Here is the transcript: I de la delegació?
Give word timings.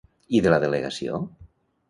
I 0.37 0.41
de 0.45 0.53
la 0.53 0.59
delegació? 0.63 1.21